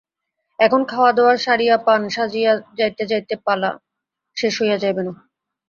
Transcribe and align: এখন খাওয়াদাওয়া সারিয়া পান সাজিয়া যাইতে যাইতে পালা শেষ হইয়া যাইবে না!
এখন 0.59 0.81
খাওয়াদাওয়া 0.85 1.33
সারিয়া 1.37 1.75
পান 1.85 2.01
সাজিয়া 2.09 2.53
যাইতে 2.79 3.03
যাইতে 3.11 3.35
পালা 3.45 3.69
শেষ 4.37 4.53
হইয়া 4.61 4.77
যাইবে 4.77 5.01
না! 5.03 5.13